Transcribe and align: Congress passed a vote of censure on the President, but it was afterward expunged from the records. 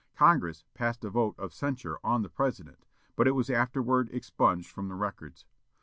Congress 0.17 0.65
passed 0.73 1.05
a 1.05 1.11
vote 1.11 1.35
of 1.37 1.53
censure 1.53 1.99
on 2.03 2.23
the 2.23 2.29
President, 2.31 2.87
but 3.15 3.27
it 3.27 3.33
was 3.35 3.51
afterward 3.51 4.09
expunged 4.11 4.67
from 4.71 4.87
the 4.87 4.95
records. 4.95 5.45